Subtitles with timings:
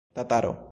[0.13, 0.53] Tataro?